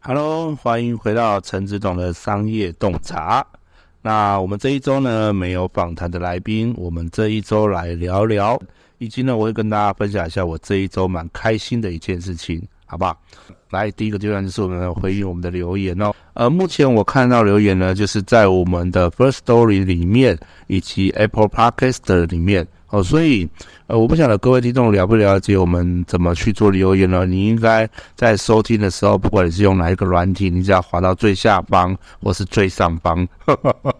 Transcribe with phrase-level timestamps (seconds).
[0.00, 3.46] Hello，欢迎回到陈执董的商业洞察。
[4.01, 8.57] 那我们这一周呢，没有访谈的来宾，我们这一周来聊聊，
[8.97, 13.19] 以及呢，我会跟大家分享一下我这一周蛮开心的一件事情，好不好？
[13.71, 16.13] 来，第一个阶段就是我们回应我们的留言哦。
[16.33, 22.67] 呃，目前我看到留言呢，就是在我们的 First Story 里面，以及 Apple Podcast 里面。
[22.91, 23.47] 哦，所以，
[23.85, 27.23] 呃，我不晓得各位听众了不了解我们怎么去做留言呢？
[27.23, 33.95] 你应该在收听的时候，不管你是用哪一个软体，你只要滑到最下方或是最上方，呵呵呵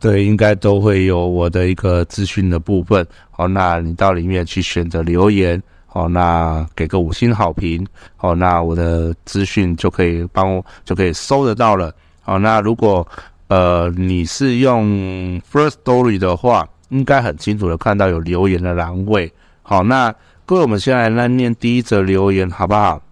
[0.00, 3.06] 对，应该都会有我的一个资讯的部分。
[3.30, 11.94] 好，那你到里面去选择留言，好，那给个五星好评，好，那我的资讯就可以帮我就可以收得到了。
[12.22, 13.06] 好，那如果
[13.46, 16.68] 呃你是用 First Story 的话。
[16.88, 19.32] 应该很清楚的看到有留言的栏位。
[19.62, 23.02] 好，那各位，我们先来来念第一则留言，好不好？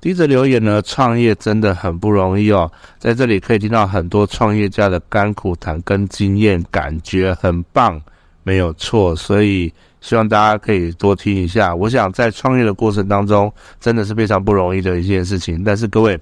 [0.00, 8.00] 第一则留言呢，创业真的很不容易哦，在这里可以听到很多创业家的甘苦谈跟经验，感觉很棒，
[8.42, 9.14] 没有错。
[9.14, 11.72] 所以希望大家可以多听一下。
[11.72, 15.62] 我想在创业的过程当中，真的是非常不容易的一件事情。
[15.62, 16.18] 但是各位，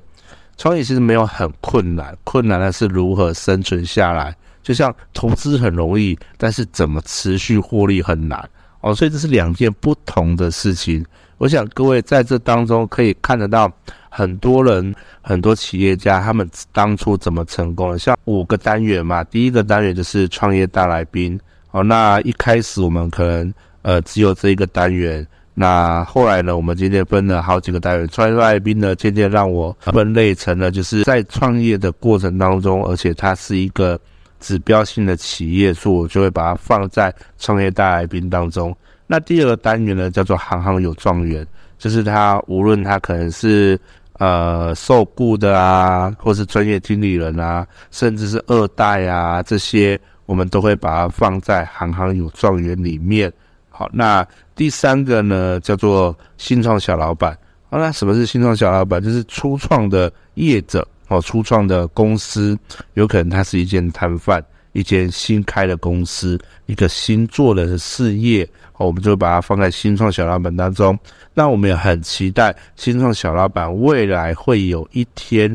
[0.58, 4.36] 创业其实没有很困难，困难的是如何生存下来。
[4.62, 8.48] 就像投资很容易，但是怎么持续获利很难
[8.82, 11.04] 哦，所以这是两件不同的事情。
[11.38, 13.70] 我想各位在这当中可以看得到
[14.10, 17.98] 很多人、很多企业家他们当初怎么成功的。
[17.98, 21.82] 像五个单元嘛，第一个单元就是创业大来宾哦。
[21.82, 28.06] 那一开始我们可能呃只有这一个单元，那后来呢，我们今天分了好几个单元。
[28.08, 33.98] 创业大来宾呢，渐渐让我分类成了就是在创业的过程当中，而且它是一个。
[34.40, 38.74] 指标性的企业，所以我就会把它放在创业大来宾当中。
[39.06, 41.46] 那第二个单元呢，叫做行行有状元，
[41.78, 43.78] 就是他无论他可能是
[44.14, 53.32] 呃受雇的啊，或是专业经理人啊，甚至是二代啊，这些我们都会把它放在行行有状元里面。
[53.68, 57.36] 好，那第三个呢，叫做新创小老板。
[57.68, 59.02] 好，那什么是新创小老板？
[59.02, 60.86] 就是初创的业者。
[61.10, 62.56] 哦，初创的公司
[62.94, 64.40] 有可能它是一间摊贩，
[64.72, 68.48] 一间新开的公司，一个新做的事业。
[68.76, 70.96] 哦，我们就把它放在新创小老板当中。
[71.34, 75.54] 那我们也很期待新创小老板未来会有一天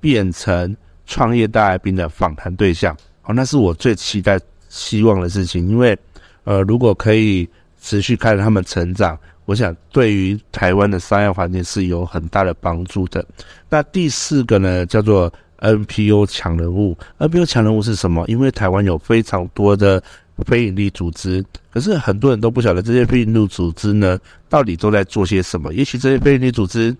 [0.00, 2.96] 变成创业大来宾的访谈对象。
[3.24, 5.68] 哦，那是我最期待、希望的事情。
[5.68, 5.96] 因为，
[6.44, 7.46] 呃，如果可以
[7.78, 9.18] 持续看着他们成长。
[9.46, 13.24] 我想，对于台湾的商业环境是有很大的帮助的。
[13.68, 16.96] 那第四个呢，叫做 NPO 强人物。
[17.18, 18.24] NPO 强人物是什么？
[18.26, 20.02] 因为台湾有非常多的
[20.46, 24.18] 非营利组织，可是很多人都不晓得这些非营利组织呢，
[24.48, 25.72] 到底都在做些什么。
[25.74, 26.96] 也许这些非营利组织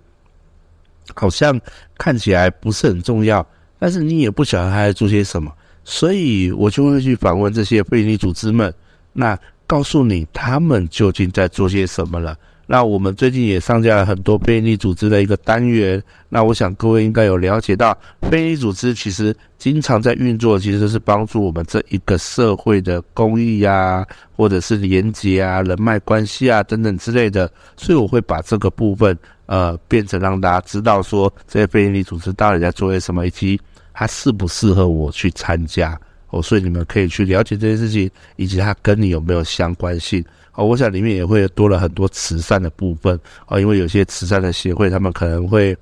[1.15, 1.59] 好像
[1.97, 3.47] 看起来不是很重要，
[3.78, 5.50] 但是你也不晓得他在做些什么，
[5.82, 8.72] 所以我就会去访问这些非营利组织们。
[9.16, 9.38] 那
[9.74, 12.36] 告诉你他们究竟在做些什么了。
[12.64, 16.00] 那我们最近也上架了很多非利组织的一个单元。
[16.28, 17.96] 那我想各位应该有了解到，
[18.30, 24.06] 非利组织其实经常在运作，其实是帮助我们这一个社会的公益呀，
[24.37, 27.50] 或者是连结啊、人脉关系啊等等之类的。
[27.76, 33.60] 所以我会把这个部分呃变成让大家知道说，这些非利组织到底在做些什么，以及
[33.93, 36.00] 它适不适合我去参加。
[36.34, 40.25] 哦，所以你们可以去了解这件事情，以及它跟你有没有相关性。
[40.54, 43.19] 哦，我想里面也会多了很多慈善的部分。
[43.46, 45.76] 哦，因为有些慈善的协会，他们可能会，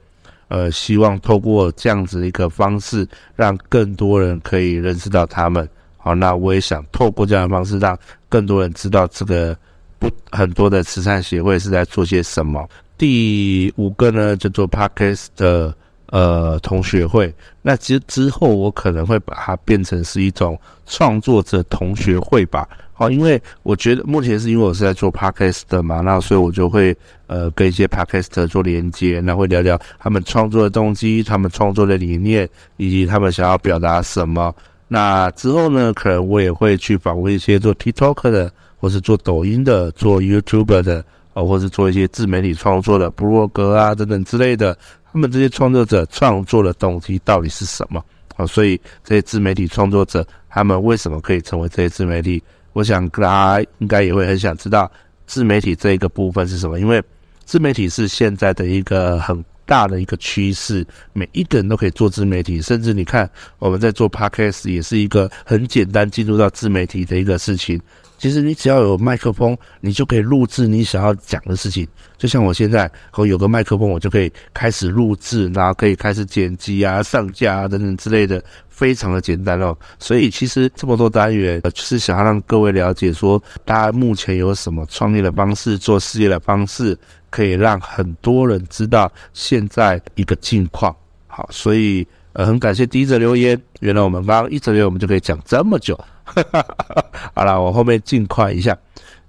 [0.49, 5.67] 呃，希望透过这样子一个方式，让更多人可以认识到他们。
[5.97, 7.99] 好，那我也想透过这样的方式，让
[8.29, 9.57] 更多人知道这个
[9.99, 12.69] 不很多的慈善协会是在做些什么。
[12.99, 15.75] 第五个呢，叫做 Podcast 的。
[16.13, 17.35] 呃同学会。
[17.63, 22.69] 那其实之后我可能会把它变成是一种创作者同学会吧。
[22.93, 26.95] 好，因为我觉得目前是因为我是在做 podcast 的嘛，那所以我就会
[27.27, 34.55] 呃跟一些 podcast 做连接，那会聊聊他们创作的动机、他们创作的理念以及他们想要表达什么。
[34.87, 44.77] 那之后呢，可能我也会去访问一些做 TikTok 的，或是做抖音的、做 YouTuber 的，哦，或是做一些自媒体创作的部落格啊等等之类的。
[45.13, 48.03] 他们这些创作者创作的动机到底是什么？
[48.35, 52.43] 好，所以这些自媒体创作者他们为什么可以成为这些自媒体？
[52.73, 54.91] 我想大家应该也会很想知道
[55.27, 57.03] 自媒体这一个部分是什么，因为
[57.45, 67.79] 自媒体是现在的一个很大的一个趋势，每一个人都可以做自媒体，甚至你看我们在做 Podcast 也是一个很简单进入到自媒体的一个事情。
[68.23, 71.85] 其实你只要有麦克风，你就可以录制你想要讲的事情。
[72.17, 79.77] 就像我现在，我有个麦克风，我就可以开始录制，然后可以开始剪辑啊、上架啊等等之类的，非常的简单哦。
[79.99, 86.97] 所以其实这么多单元，就是想要让各位了解说，大家目前有什么创业的方式、做事业的方式，
[87.29, 90.95] 可以让很多人知道现在一个近况。
[91.27, 93.61] 好，所以呃，很感谢第一则留言。
[93.81, 95.99] 原来我们刚刚一则留言，我们就可以讲这么久。
[97.35, 98.77] 好了，我后面尽快一下。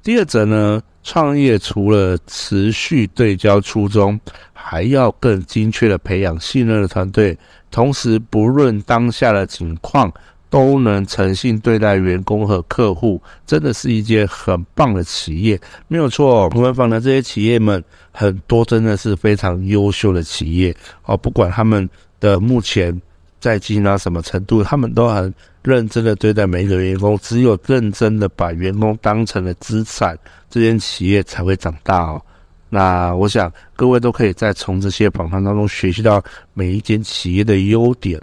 [0.02, 4.20] 第二则呢，创业除了持续对焦初衷，
[4.52, 7.38] 还要更精确的培养信任的团队，
[7.72, 10.12] 同时不论当下的情况，
[10.50, 16.50] 都能诚信对待员工和客户，真的是一件很棒的企业，没有错。
[16.54, 21.90] 我们访的这些企业们，很多真的是非常优秀的企业哦，不管他们
[22.24, 23.00] 的目前。
[23.44, 25.34] 在进行到什么程度，他们都很
[25.64, 27.20] 认真的对待每一个员工。
[27.22, 30.18] 只有认真的把员工当成了资产，
[30.50, 32.22] 这间企业才会长大哦。
[32.70, 36.24] 那我想各位都可以再从这些访谈当中学习到
[36.54, 38.18] 每一间企业的优点。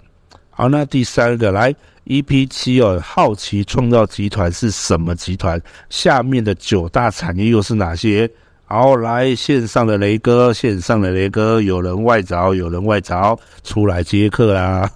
[0.49, 1.71] 好，那第三个来
[2.07, 5.61] EP 七哦，好奇创造集团是什么集团？
[5.91, 8.27] 下面的九大产业又是哪些？
[8.71, 14.89] 好，来线上的雷哥，线上的雷哥，有人外找，有人外找，出来接客啦。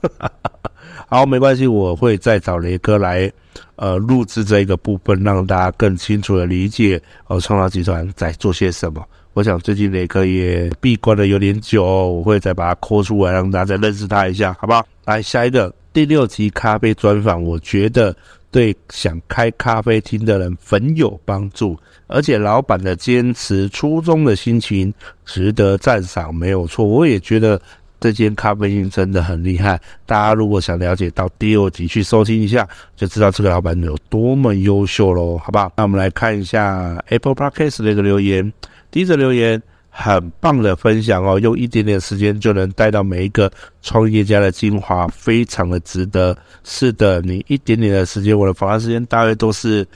[1.09, 3.29] 好，没关系，我会再找雷哥来，
[3.75, 9.05] 呃，录制这一个部分，让大家更清楚的理解，呃，创造集团在做些什么。
[9.33, 14.87] 我想最近雷哥也闭关了有点久，我会再把他 call 出来，让大家再认识他一下，好不好？
[15.03, 18.15] 来，下一个第六集咖啡专访，我觉得
[18.55, 21.77] 对想开咖啡厅的人很有帮助。
[22.07, 24.93] 而且老板的坚持、初衷的心情
[25.25, 26.85] 值得赞赏，没有错。
[26.85, 27.61] 我也觉得
[27.99, 29.77] 这间咖啡厅真的很厉害。
[30.05, 32.65] 大家如果想了解到第二集，去收听一下，
[32.95, 35.69] 就知道这个老板有多么优秀喽，好不好？
[35.75, 38.53] 那我们来看一下 Apple Podcast 的一个留言。
[38.89, 39.61] 第一则留言，
[39.97, 43.49] 很棒的分享哦，用一点点时间就能带到每一个
[43.81, 46.37] 创业家的精华，非常的值得。
[46.65, 49.87] 是的，你一点点的时间，我的访谈时间大约都是。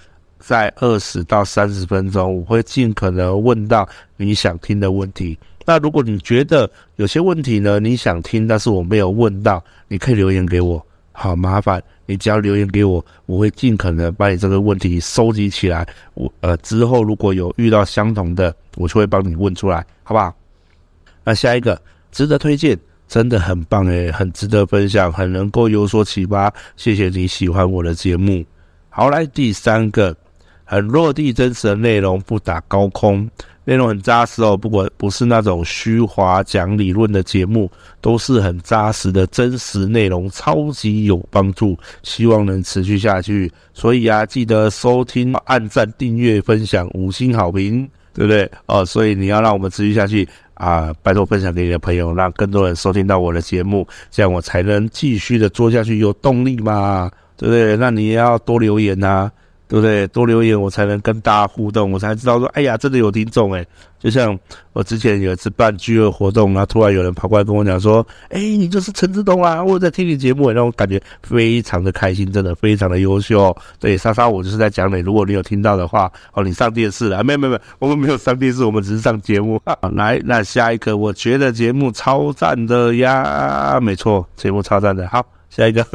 [0.42, 3.86] 在二十到三十分钟，我会尽可能问到
[4.16, 5.38] 你想听的问题。
[5.66, 10.84] 那如果你觉得有些问题呢，你想听，但是我没有问到，你可以留言给我。
[11.12, 15.88] 好，麻烦你只要留言给我，我会尽可能把你这个问题收集起来。
[16.15, 20.35] 我呃之后如果有遇到相同的，我就会帮你问出来，好不好？
[21.23, 21.79] 那下一个
[22.11, 22.75] 值得推荐，
[23.07, 26.51] 真的很棒诶，很值得分享，很能够有所启发。
[26.75, 28.44] 谢谢你喜欢我的节目。
[28.89, 30.17] 好，来第三个。
[30.69, 33.27] 很落地真实的内容，不打高空，
[33.63, 34.55] 内容很扎实哦。
[34.55, 37.67] 不管不是那种虚华讲理论的节目，
[37.99, 41.75] 都是很扎实的真实内容，超级有帮助。
[42.03, 43.51] 希望能持续下去。
[43.73, 48.47] 所以啊，记得收听、按赞、订阅、分享、五星好评，对不对？
[48.67, 50.93] 哦，所以你要让我们持续下去啊！
[51.01, 57.75] 拜托分享给你的朋友，让更多人收听到我的节目，这样我才能继续的做下去，有动力嘛，对不对？
[57.75, 59.31] 那你也要多留言呐。
[59.69, 60.07] 对不对？
[60.07, 63.65] 多留言，我才能跟大家互动，我才知道说，哎呀，真的有听众哎。
[63.99, 64.38] 就像
[64.73, 73.55] 我之前有一次办聚会活动，然后突然有人跑过来跟我讲说，哎，你就是陈志东啊，我在听你节目，让我感觉非常的开心，真的非常的优秀。
[73.77, 77.23] 对，莎莎，我就是在讲你，如果你有听到的话，哦，你上电视了？
[77.23, 79.61] 没有没有没有，我们没有上电视，我们只是上节目。
[79.93, 85.07] 来，那下一个，我觉得节目超赞的呀，没错，节目超赞的。
[85.09, 85.85] 好，下一个。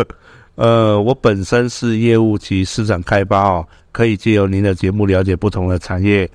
[0.56, 6.30] 呃，我本身是业务及市场开发哦，可以借由您的节目了解不同的产业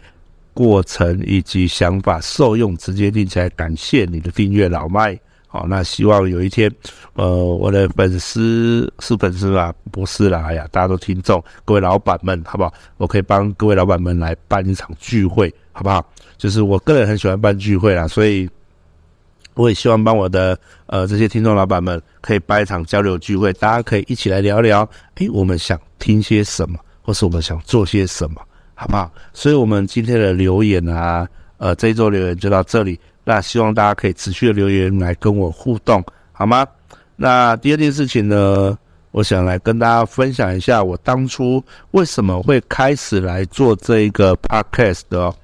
[0.53, 3.47] 过程以及想法，受用直接听起来。
[3.51, 5.17] 感谢你的订阅，老麦。
[5.47, 6.69] 好，那希望有一天，
[7.13, 9.73] 呃，我的粉丝是粉丝吧？
[9.89, 12.73] 不是啦，哎呀，大家都听众，各位老板们，好不好？
[12.97, 16.05] 我可以帮各位老板们来办一场聚会，好不好？
[16.37, 18.49] 就是我个人很喜欢办聚会啦，所以。
[19.59, 28.41] 我也希望帮我的呃这些听众老板们可以办一场交流聚会，大家可以一起来聊聊，诶，我们想听些什么，或是我们想做些什么，
[28.73, 29.11] 好不好？
[29.33, 32.97] 所以，我们今天的留言啊，呃，这一周留言就到这里。
[33.25, 36.01] 那希望大家可以持续的留言来跟我互动，
[36.31, 36.65] 好吗？
[37.17, 38.77] 那第二件事情呢，
[39.11, 41.61] 我想来跟大家分享一下，我当初
[41.91, 45.35] 为什么会开始来做这一个 podcast 的。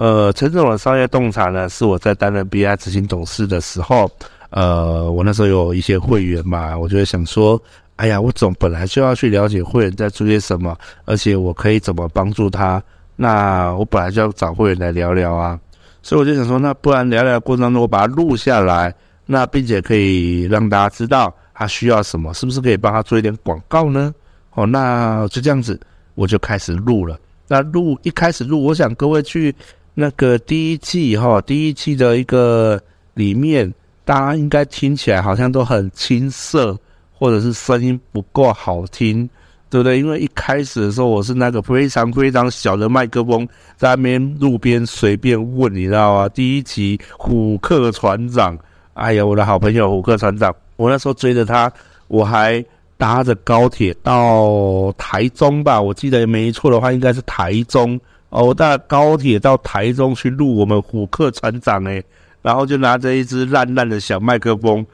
[0.00, 4.10] 呃，陈总的商业洞察呢，是我在担任 BI 执行董事的时候，
[4.48, 7.60] 呃，我那时候有一些会员嘛，我就会想说，
[7.96, 12.82] 哎呀，我总本来就要去了解会员在做些什么，而且我可以怎么帮助他。
[13.14, 15.60] 那我本来就要找会员来聊聊啊，
[16.02, 18.94] 所以我就想说，那不然聊聊过程当中，我把它录下来，
[19.26, 24.14] 那并且可以让大家知道他需要什么，是不是可以帮他做一点广告呢？
[24.54, 25.78] 哦，那就这样子，
[26.14, 27.18] 我就开始录了。
[27.46, 29.54] 那录一开始录，我想各位去。
[29.94, 32.80] 那个第一季哈，第一季的一个
[33.14, 33.72] 里面，
[34.04, 36.78] 大家应该听起来好像都很青涩，
[37.12, 39.28] 或者是声音不够好听，
[39.68, 39.98] 对不对？
[39.98, 46.28] 因为一开始的时候，我是那个非常非常小的麦克风，在那边路边随便问，你知道吗？
[46.28, 48.56] 第一集虎克船长，
[48.94, 51.70] 哎呀，我的好朋友虎克船长，我那时候追着他，
[52.08, 52.64] 我还
[52.96, 58.00] 搭着高铁到台中吧，我记得没错的话，应该是台中。
[58.30, 62.02] 哦，我搭高铁到台中去录我们虎克船长诶，
[62.42, 64.84] 然后就拿着一支烂烂的小麦克风，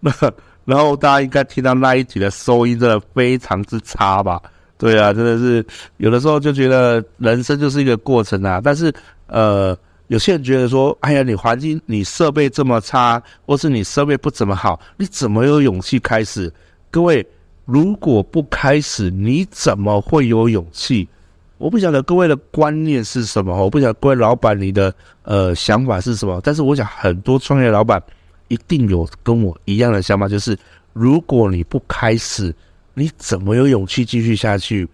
[0.00, 0.12] 那
[0.64, 4.40] 然后大家应该听到那一集的收音真的非常之差吧？
[4.76, 5.64] 对啊，真的是
[5.96, 8.60] 有的时候就觉得人生就是一个过程啊。
[8.62, 8.92] 但是
[9.28, 9.76] 呃，
[10.08, 16.52] 有些人觉得说，哎呀，你环境你设备这么差，或是你设备不怎么好，你怎么有勇气开始？
[16.90, 17.26] 各位，
[17.64, 21.08] 如果不开始，你怎么会有勇气？
[21.64, 28.02] 我不晓得各位的观念是什么，我不晓得各位老板你的呃想法是什么，但是我想很多创业老板
[28.48, 30.54] 一定有跟我一样的想法，就是
[30.92, 32.54] 如果你不开始，
[32.92, 34.86] 你怎么有勇气继续下去？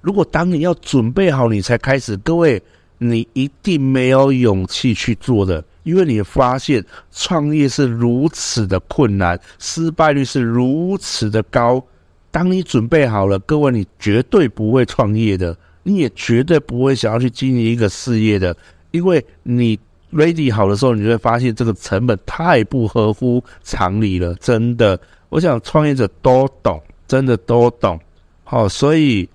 [0.00, 2.62] 如果当你要准备好你才开始，各位
[2.98, 11.84] 你一定没有勇气去做的，因为你发现创业是如此的困难，失败率是如此的高。
[12.30, 15.58] 当你准备好了，各位你绝对不会创业的。
[15.84, 18.56] 你也绝对不会想要去经营一个事业的，
[18.92, 19.78] 因为你
[20.12, 24.34] ready 好的时候，你就会发现这个成本太不合乎常理了。
[24.36, 24.96] 真的，
[25.28, 27.98] 我想创业者都懂，真的都懂。
[28.44, 29.28] 好，所以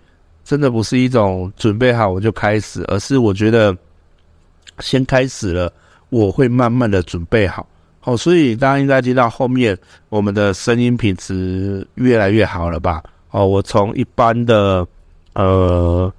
[0.45, 3.75] 真的不是一种准备好我就开始，而是我觉得
[4.79, 5.73] 先开始了，
[6.09, 7.67] 我会慢慢的准备好。
[7.99, 9.77] 好，所以大家应该听到后面
[10.07, 13.03] 我们的声音品质越来越好了吧？
[13.31, 14.87] 哦，我从一般的
[15.33, 16.13] 呃。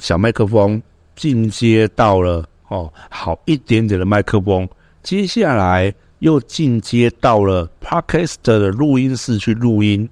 [0.00, 0.82] 小麦克风
[1.14, 4.68] 进阶到了哦，好一点点的麦克风，
[5.02, 10.08] 接下来又进阶到了 Podcast 的录音室去录音。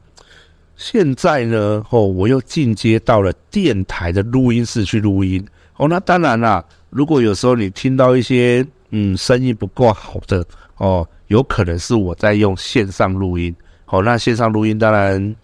[0.77, 5.45] 现在呢，哦，我又进阶到了电台的录音室去录音。
[5.77, 10.45] 哦，那当然啦，如果有时候你听到一些嗯声音不够好的
[10.77, 13.55] 哦，有可能是我在用线上录音。
[13.87, 15.37] 哦，那线上录音当然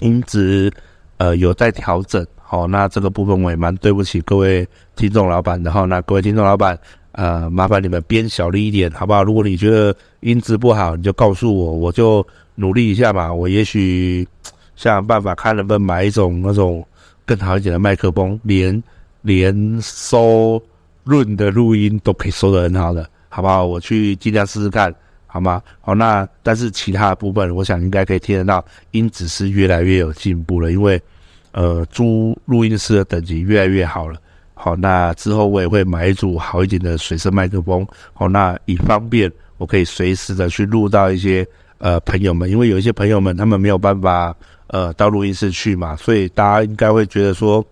[0.00, 0.72] 音质
[1.18, 2.26] 呃有待调整。
[2.50, 4.66] 好，那这个部分我也蛮对不起各位
[4.96, 5.84] 听众老板的哈。
[5.84, 6.76] 那各位听众老板，
[7.12, 9.22] 呃，麻烦你们编小力一点，好不好？
[9.22, 12.26] 如果你觉得音质不好，你就告诉我，我就
[12.56, 13.32] 努力一下嘛。
[13.32, 14.26] 我也许
[14.74, 16.84] 想办法，看能不能买一种那种
[17.24, 18.82] 更好一点的麦克风，连
[19.22, 20.60] 连收
[21.04, 23.64] 润的录音都可以收得很好的，好不好？
[23.64, 24.92] 我去尽量试试看，
[25.28, 25.62] 好吗？
[25.80, 31.00] 好，那但是其他的部分，我想应该可以听得到，音质是越来越有进步了，因为。
[31.52, 34.18] 呃，租录音室的等级越来越好了。
[34.54, 37.86] 好，那之后我也会买一组好一点的水声麦克风。
[38.12, 41.46] 好，那以方便我可以随时的去录到一些
[41.78, 47.64] 呃朋友们，因为有一些朋友们他们没有办法呃到录音室去嘛，所以大家应该会觉得说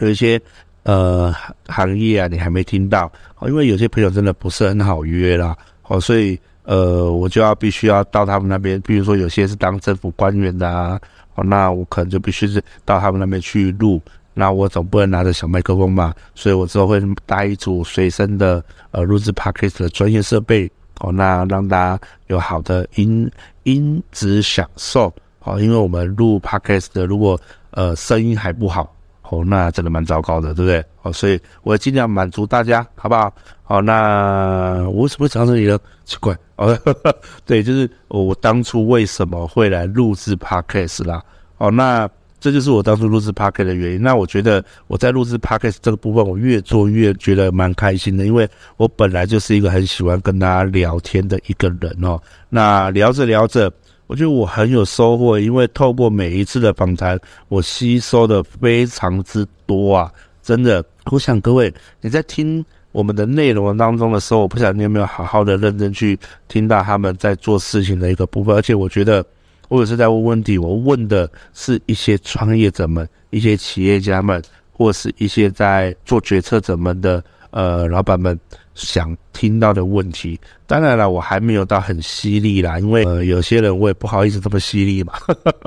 [0.00, 0.38] 有一些
[0.82, 1.34] 呃
[1.66, 3.10] 行业啊，你还没听到。
[3.46, 5.56] 因为有些朋友真的不是很好约啦。
[5.80, 11.00] 好，所以呃我就要必须要到他们那边，比如说有些是当政府官员的啊。
[11.34, 14.00] 哦，那我可能就必须是到他们那边去录，
[14.34, 20.70] 那我总不能拿着小麦克风吧，所以我之后会带一组随身的呃录制 Podcast 的专业设备，
[21.00, 23.30] 哦，那让大家有好的音
[23.64, 28.94] 音质享受，哦，因为我们录 Podcast 的如果呃声音还不好，
[29.32, 30.84] 哦，那真的蛮糟糕的，对不对？
[31.00, 33.32] 哦，所以我尽量满足大家，好不好？
[33.62, 35.78] 好，那我为什么会讲到这里呢？
[36.04, 41.22] 奇怪，哦，呵 呵对，就是我当初为什么会来录制 Podcast 啦？
[41.56, 42.06] 哦，那
[42.40, 44.02] 这就是我当初录制 Podcast 的原因。
[44.02, 48.46] 那我觉得我在录制 Podcast 这个部分，我越做越觉得蛮开心的，因为
[48.76, 52.20] 我本来就是一个很喜欢跟大家聊天的一个人哦。
[52.50, 53.72] 那聊着聊着，
[54.06, 57.18] 我觉得我很有收获，因为透过每一次的访谈，
[57.48, 60.12] 我吸收的非常之多啊！
[60.42, 66.18] 真的，我想各位你在听我们的内容当中的时候，我不晓得你有没有好好的认真去
[66.48, 69.24] 听到他们在做事情的一个部分，而且我觉得。
[69.68, 78.36] 或者是在问问题，我问的是一些创业者们、一些企业家们，或是一些在做决策者们的呃老板们
[78.74, 80.38] 想听到的问题。
[80.66, 85.14] 当然了，我还没有到很犀利啦，因为呃有些人我也不好意思这么犀利嘛，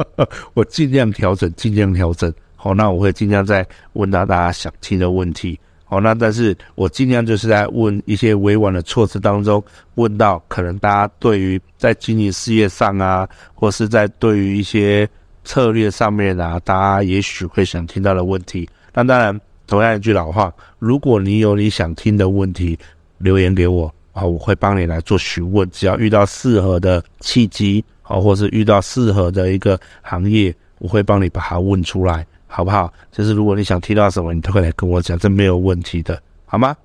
[0.54, 2.32] 我尽量调整，尽量调整。
[2.56, 5.58] 好，那我会尽量再问到大家想听的问题。
[5.88, 9.64] 好，那但是我尽量就是在问一些委婉的措辞当中，
[9.94, 15.08] 问到可能大家对于在经营事业上啊，或是在对于一些
[15.44, 18.68] 策略上面啊，大家也许会想听到的问题。
[18.96, 20.52] 那当然，同样一句老话，
[20.86, 22.78] 如果你有你想听的问题，
[23.18, 25.68] 留言给我啊，我会帮你来做询问。
[25.72, 32.24] 只要遇到适合的契机，啊，或是遇到适合的一个行业，我会帮你把它问出来。
[32.48, 32.94] 好不好？
[33.12, 36.78] 就是如果你想听到什么，你都会来跟我讲，这没有问题的，好吗？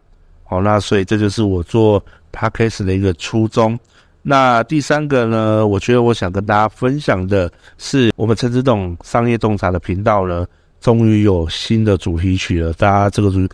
[0.45, 2.03] 好，那所以这就是我做
[2.33, 3.79] Podcast 的一个初衷。
[4.23, 10.45] 那第三个呢，我觉得我想跟大家分享的是，我们陈执董商业洞察的频道呢，
[10.81, 12.73] 终于有新的主题曲了。
[12.73, 13.47] 大家这个主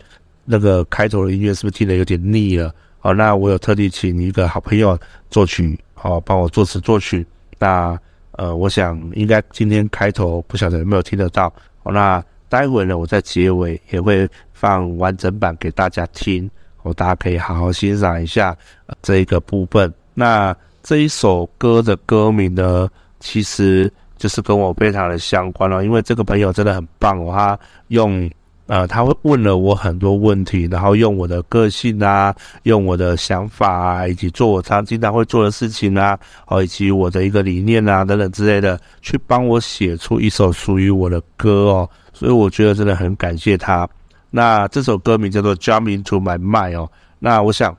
[0.49, 2.73] 那个开头的音乐是不是听得有点腻了？
[2.99, 4.97] 好，那我有特地请一个好朋友
[5.29, 7.25] 作曲，好，帮我作词作曲。
[7.59, 7.99] 那
[8.31, 11.51] 呃，我想应该今天开头不晓得有没有听得到。
[11.83, 16.49] 那待会呢，我在结尾也会放完整版给大家听，
[16.83, 18.55] 哦，大家可以好好欣赏一下
[19.01, 19.93] 这一个部分。
[20.13, 22.87] 那这一首歌的歌名呢，
[23.19, 28.29] 其实就是跟我非常的相关了，因为这个朋友真的很棒哦，他用
[28.67, 41.89] 呃，他会问了我很多问题，然后用我的个性啊，用我的想法啊，以及做我常经常会做的事情啊，哦，以及我的一个理念啊等等之类的，去帮我写出一首属于我的歌哦。
[42.11, 43.87] 所以我觉得真的很感谢他。
[44.29, 46.91] 那这首歌名叫做《Jump into My Mind》哦。
[47.19, 47.73] 那我想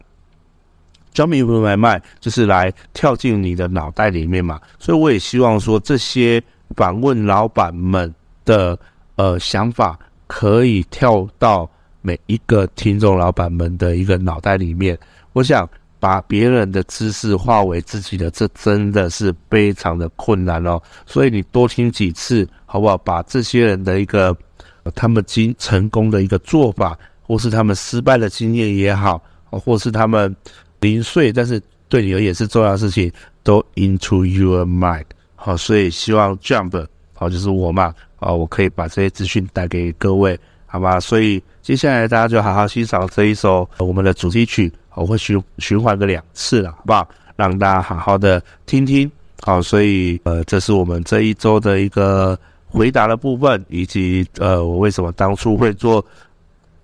[1.12, 4.59] ，Jump into My Mind 就是来跳进你的脑袋里面嘛。
[4.79, 6.42] 所以我也希望说，这些
[6.74, 8.14] 访问老板们
[8.46, 8.79] 的
[9.16, 9.98] 呃想法。
[10.28, 11.68] 可以跳到
[12.00, 14.96] 每一个听众老板们的一个脑袋里面。
[15.32, 20.80] 我想把别人的知识化为自己的，这真的是非常的困难哦。
[21.06, 22.96] 所以你多听几次，好不好？
[22.98, 24.36] 把这些人的一个
[24.94, 30.34] 他们经成功的一个做法，或是他们失败的经验也好，或是他们
[30.80, 33.10] 零碎但是对你而言是重要的事情，
[33.42, 35.04] 都 into your mind。
[35.34, 37.94] 好，所以希望 Jump 好就是我嘛。
[38.18, 40.98] 啊，我可以把这些资讯带给各位，好吧？
[40.98, 47.09] 所以接下来大家就好好欣赏这一首我们的主题曲，我会循循环个两次了，好不好？
[47.37, 49.11] 让大家好好的听听。
[49.42, 56.04] 好，所以呃，这是我们这一周的一个回答的部分，以及呃，我为什么当初会做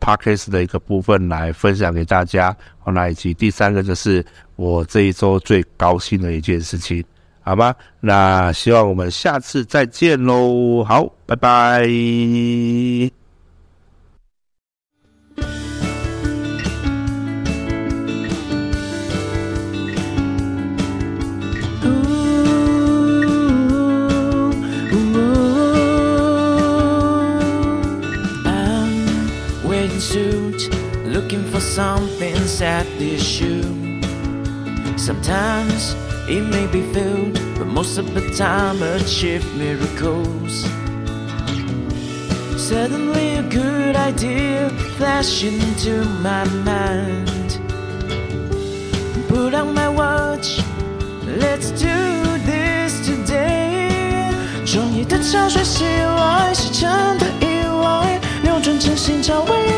[0.01, 2.57] Podcast 的一个部分来分享给大家。
[2.79, 7.05] 好，那以及第三个就是我这一周最高兴的一件事情。
[7.45, 10.83] 好吧，那希望我们下次再见喽。
[10.83, 11.87] 好，拜拜。
[36.28, 40.66] It may be filled, but most of the time achieve miracles.
[42.56, 47.60] Suddenly a good idea flashed into my mind.
[49.28, 50.60] Put on my watch,
[51.26, 54.32] let's do this today.
[54.66, 59.73] 创意的潮水袭来，是真的意外，扭转真心找未来。